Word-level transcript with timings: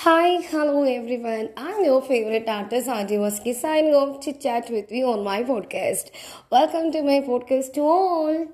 Hi, 0.00 0.42
hello 0.42 0.82
everyone. 0.82 1.48
I'm 1.56 1.82
your 1.82 2.02
favorite 2.02 2.46
artist 2.46 2.86
Auntie 2.86 3.16
Waski 3.16 3.54
signing 3.54 3.94
off 3.94 4.20
to 4.24 4.34
chat 4.34 4.68
with 4.68 4.92
you 4.92 5.06
on 5.06 5.24
my 5.24 5.42
podcast. 5.42 6.10
Welcome 6.50 6.92
to 6.92 7.00
my 7.02 7.20
podcast 7.28 7.72
to 7.76 7.80
all. 7.80 8.46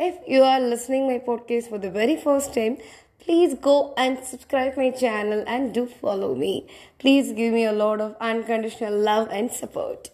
If 0.00 0.16
you 0.26 0.42
are 0.42 0.58
listening 0.58 1.06
my 1.06 1.20
podcast 1.20 1.68
for 1.68 1.78
the 1.78 1.92
very 1.92 2.16
first 2.16 2.54
time, 2.54 2.78
please 3.20 3.54
go 3.54 3.94
and 3.96 4.18
subscribe 4.24 4.76
my 4.76 4.90
channel 4.90 5.44
and 5.46 5.72
do 5.72 5.86
follow 5.86 6.34
me. 6.34 6.66
Please 6.98 7.30
give 7.30 7.54
me 7.54 7.64
a 7.64 7.78
lot 7.84 8.00
of 8.00 8.16
unconditional 8.20 8.98
love 8.98 9.28
and 9.30 9.52
support. 9.52 10.10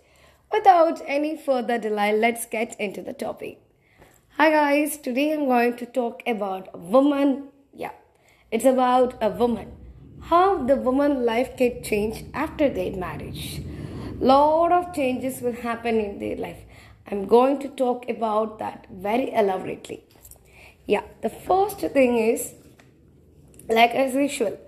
Without 0.52 1.00
any 1.06 1.38
further 1.38 1.78
delay, 1.78 2.12
let's 2.12 2.44
get 2.44 2.78
into 2.78 3.00
the 3.00 3.14
topic. 3.14 3.62
Hi 4.36 4.50
guys, 4.50 4.98
today 4.98 5.32
I'm 5.32 5.46
going 5.46 5.76
to 5.78 5.86
talk 5.86 6.22
about 6.26 6.68
a 6.74 6.78
woman. 6.78 7.44
Yeah, 7.72 7.92
it's 8.50 8.66
about 8.66 9.14
a 9.22 9.30
woman 9.30 9.79
how 10.22 10.64
the 10.64 10.76
woman 10.76 11.24
life 11.24 11.56
can 11.56 11.82
change 11.82 12.24
after 12.34 12.68
their 12.68 12.92
marriage. 12.92 13.62
Lot 14.20 14.72
of 14.72 14.94
changes 14.94 15.40
will 15.40 15.52
happen 15.52 15.98
in 15.98 16.18
their 16.18 16.36
life. 16.36 16.58
I'm 17.06 17.26
going 17.26 17.58
to 17.60 17.68
talk 17.68 18.08
about 18.08 18.58
that 18.58 18.86
very 18.90 19.32
elaborately. 19.32 20.04
Yeah 20.86 21.02
the 21.22 21.30
first 21.30 21.80
thing 21.80 22.18
is 22.18 22.54
like 23.68 23.90
as 23.92 24.14
usual 24.14 24.58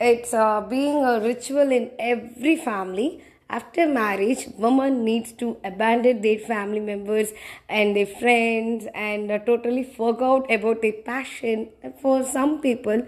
it's 0.00 0.32
uh, 0.32 0.60
being 0.60 1.04
a 1.04 1.20
ritual 1.20 1.72
in 1.72 1.90
every 1.98 2.56
family. 2.56 3.24
After 3.50 3.86
marriage 3.86 4.46
woman 4.58 5.04
needs 5.04 5.32
to 5.32 5.56
abandon 5.64 6.20
their 6.20 6.38
family 6.38 6.80
members 6.80 7.32
and 7.68 7.96
their 7.96 8.06
friends 8.06 8.86
and 8.94 9.30
uh, 9.30 9.38
totally 9.38 9.84
forget 9.84 10.50
about 10.50 10.82
their 10.82 10.92
passion 10.92 11.70
for 12.02 12.22
some 12.24 12.60
people 12.60 13.06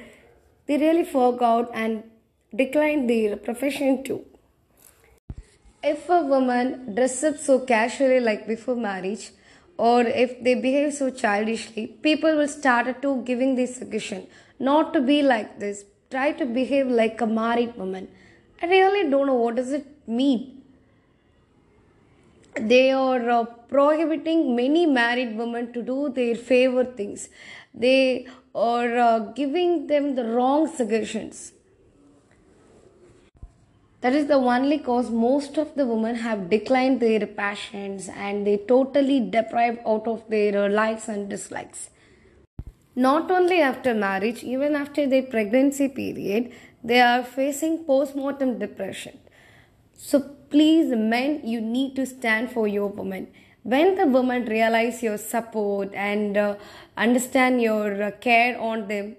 they 0.70 0.76
really 0.78 1.04
forgot 1.04 1.70
and 1.74 2.04
declined 2.54 3.10
their 3.10 3.36
profession 3.36 4.04
too. 4.04 4.20
If 5.82 6.08
a 6.08 6.20
woman 6.32 6.94
dresses 6.94 7.40
so 7.44 7.58
casually 7.70 8.20
like 8.20 8.46
before 8.46 8.76
marriage, 8.76 9.32
or 9.76 10.02
if 10.02 10.32
they 10.44 10.54
behave 10.54 10.92
so 10.94 11.10
childishly, 11.10 11.88
people 12.08 12.36
will 12.36 12.46
start 12.46 13.02
to 13.02 13.22
giving 13.30 13.56
this 13.56 13.74
suggestion 13.78 14.28
not 14.60 14.92
to 14.92 15.00
be 15.00 15.22
like 15.22 15.58
this. 15.58 15.84
Try 16.08 16.30
to 16.40 16.46
behave 16.46 16.86
like 16.86 17.20
a 17.20 17.26
married 17.26 17.76
woman. 17.76 18.06
I 18.62 18.66
really 18.66 19.10
don't 19.10 19.26
know 19.26 19.40
what 19.42 19.56
does 19.56 19.72
it 19.72 19.86
mean. 20.06 20.62
They 22.54 22.92
are 22.92 23.30
uh, 23.30 23.44
prohibiting 23.44 24.54
many 24.54 24.86
married 24.86 25.36
women 25.36 25.72
to 25.72 25.82
do 25.82 26.10
their 26.10 26.36
favorite 26.36 26.96
things. 26.96 27.28
They 27.74 28.26
or 28.52 28.96
uh, 28.98 29.18
giving 29.40 29.86
them 29.86 30.14
the 30.14 30.24
wrong 30.24 30.66
suggestions. 30.66 31.52
That 34.00 34.14
is 34.14 34.26
the 34.26 34.34
only 34.34 34.78
cause 34.78 35.10
most 35.10 35.58
of 35.58 35.74
the 35.74 35.84
women 35.86 36.16
have 36.16 36.48
declined 36.48 37.00
their 37.00 37.26
passions 37.26 38.08
and 38.08 38.46
they 38.46 38.56
totally 38.56 39.20
deprived 39.20 39.80
out 39.86 40.06
of 40.06 40.28
their 40.30 40.64
uh, 40.64 40.68
likes 40.70 41.06
and 41.08 41.28
dislikes. 41.28 41.90
Not 42.96 43.30
only 43.30 43.60
after 43.60 43.94
marriage, 43.94 44.42
even 44.42 44.74
after 44.74 45.06
their 45.06 45.22
pregnancy 45.22 45.88
period, 45.88 46.52
they 46.82 47.00
are 47.00 47.22
facing 47.22 47.84
postpartum 47.84 48.58
depression. 48.58 49.18
So 49.94 50.20
please, 50.48 50.90
men, 50.96 51.42
you 51.44 51.60
need 51.60 51.94
to 51.96 52.06
stand 52.06 52.50
for 52.50 52.66
your 52.66 52.88
woman 52.88 53.28
when 53.62 53.94
the 53.94 54.06
woman 54.06 54.46
realize 54.46 55.02
your 55.02 55.18
support 55.18 55.92
and 55.94 56.36
uh, 56.36 56.56
understand 56.96 57.60
your 57.60 58.02
uh, 58.02 58.10
care 58.12 58.58
on 58.58 58.88
them 58.88 59.16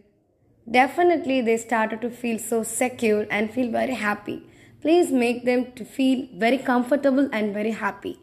definitely 0.69 1.41
they 1.41 1.57
started 1.57 2.01
to 2.01 2.09
feel 2.09 2.39
so 2.39 2.63
secure 2.63 3.25
and 3.29 3.51
feel 3.51 3.71
very 3.71 3.93
happy. 3.93 4.43
Please 4.81 5.11
make 5.11 5.45
them 5.45 5.71
to 5.73 5.85
feel 5.85 6.27
very 6.33 6.57
comfortable 6.57 7.29
and 7.31 7.53
very 7.53 7.71
happy. 7.71 8.19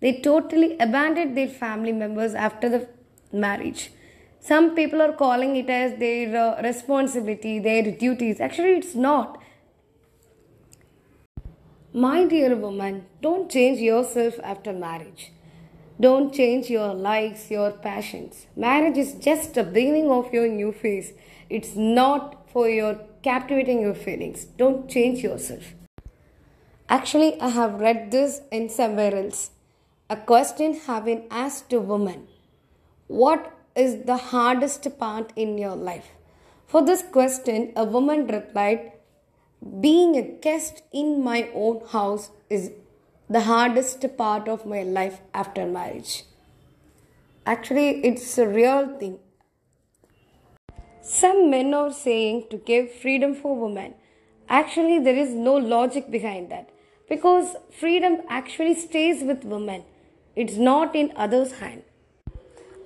They 0.00 0.20
totally 0.20 0.76
abandoned 0.78 1.36
their 1.36 1.48
family 1.48 1.92
members 1.92 2.34
after 2.34 2.68
the 2.68 2.88
marriage. 3.32 3.90
Some 4.38 4.76
people 4.76 5.02
are 5.02 5.12
calling 5.12 5.56
it 5.56 5.68
as 5.68 5.98
their 5.98 6.36
uh, 6.36 6.62
responsibility 6.62 7.58
their 7.58 7.90
duties. 7.90 8.40
Actually 8.40 8.76
it's 8.76 8.94
not. 8.94 9.42
My 11.92 12.24
dear 12.26 12.54
woman 12.54 13.06
don't 13.20 13.50
change 13.50 13.80
yourself 13.80 14.34
after 14.44 14.72
marriage 14.72 15.32
don't 16.00 16.32
change 16.32 16.70
your 16.70 16.94
likes, 16.94 17.50
your 17.50 17.72
passions. 17.72 18.46
Marriage 18.54 18.96
is 18.96 19.14
just 19.14 19.54
the 19.54 19.64
beginning 19.64 20.10
of 20.10 20.32
your 20.32 20.46
new 20.46 20.70
phase. 20.70 21.12
It's 21.50 21.74
not 21.74 22.48
for 22.50 22.68
your 22.68 23.00
captivating 23.22 23.80
your 23.80 23.94
feelings. 23.94 24.44
Don't 24.44 24.88
change 24.88 25.24
yourself. 25.24 25.74
Actually, 26.88 27.40
I 27.40 27.48
have 27.48 27.80
read 27.80 28.12
this 28.12 28.42
in 28.52 28.68
somewhere 28.68 29.14
else. 29.14 29.50
A 30.08 30.16
question 30.16 30.74
have 30.86 31.04
been 31.04 31.24
asked 31.30 31.68
to 31.70 31.80
women. 31.80 32.28
What 33.08 33.52
is 33.74 34.04
the 34.04 34.16
hardest 34.16 34.86
part 34.98 35.32
in 35.34 35.58
your 35.58 35.74
life? 35.74 36.12
For 36.66 36.84
this 36.84 37.02
question, 37.02 37.72
a 37.74 37.84
woman 37.84 38.26
replied, 38.26 38.92
Being 39.80 40.16
a 40.16 40.22
guest 40.22 40.82
in 40.92 41.24
my 41.24 41.50
own 41.54 41.82
house 41.88 42.30
is 42.48 42.70
the 43.30 43.42
hardest 43.42 44.04
part 44.16 44.48
of 44.48 44.64
my 44.64 44.82
life 44.82 45.20
after 45.34 45.66
marriage. 45.66 46.24
Actually, 47.44 48.04
it's 48.04 48.38
a 48.38 48.46
real 48.48 48.98
thing. 48.98 49.18
Some 51.02 51.50
men 51.50 51.74
are 51.74 51.92
saying 51.92 52.46
to 52.50 52.56
give 52.56 52.90
freedom 52.90 53.34
for 53.34 53.54
women. 53.54 53.94
Actually, 54.48 54.98
there 54.98 55.16
is 55.16 55.30
no 55.30 55.54
logic 55.54 56.10
behind 56.10 56.50
that 56.50 56.70
because 57.08 57.56
freedom 57.70 58.18
actually 58.28 58.74
stays 58.74 59.22
with 59.22 59.44
women, 59.44 59.84
it's 60.36 60.56
not 60.56 60.94
in 60.94 61.12
others' 61.16 61.52
hand. 61.52 61.82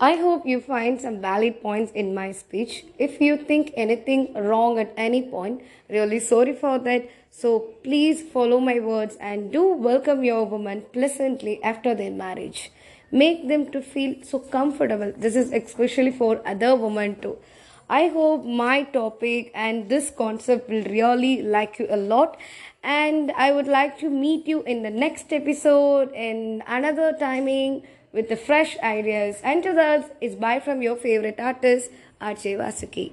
I 0.01 0.17
hope 0.17 0.47
you 0.47 0.61
find 0.61 1.01
some 1.01 1.21
valid 1.21 1.63
points 1.63 1.93
in 1.93 2.15
my 2.15 2.33
speech. 2.33 2.85
If 2.99 3.21
you 3.21 3.37
think 3.37 3.73
anything 3.77 4.35
wrong 4.35 4.79
at 4.79 4.93
any 4.97 5.23
point, 5.23 5.63
really 5.89 6.19
sorry 6.19 6.55
for 6.55 6.79
that. 6.81 7.09
So 7.31 7.61
please 7.85 8.23
follow 8.23 8.59
my 8.59 8.81
words 8.81 9.17
and 9.21 9.53
do 9.53 9.65
welcome 9.65 10.25
your 10.25 10.45
woman 10.45 10.85
pleasantly 10.93 11.63
after 11.63 11.95
their 11.95 12.11
marriage. 12.11 12.73
Make 13.11 13.49
them 13.49 13.71
to 13.73 13.81
feel 13.81 14.17
so 14.23 14.41
comfortable. 14.41 15.13
This 15.17 15.37
is 15.37 15.53
especially 15.53 16.13
for 16.13 16.41
other 16.47 16.75
women 16.75 17.21
too. 17.21 17.39
I 17.89 18.09
hope 18.09 18.45
my 18.45 18.85
topic 18.85 19.51
and 19.55 19.89
this 19.89 20.11
concept 20.11 20.71
will 20.71 20.85
really 20.85 21.43
like 21.43 21.79
you 21.79 21.87
a 21.91 21.97
lot. 21.97 22.39
And 22.83 23.31
I 23.33 23.53
would 23.53 23.69
like 23.69 23.99
to 23.99 24.09
meet 24.09 24.49
you 24.49 24.63
in 24.63 24.83
the 24.83 24.91
next 24.91 25.33
episode 25.33 26.11
in 26.13 26.63
another 26.67 27.15
timing 27.19 27.83
with 28.13 28.29
the 28.29 28.37
fresh 28.37 28.79
ideas. 28.79 29.37
Until 29.43 29.75
it's 30.21 30.35
bye 30.35 30.61
from 30.61 30.83
your 30.83 30.97
favorite 30.97 31.41
artist, 31.41 31.91
Archie 32.21 32.55
Vasuki. 32.55 33.13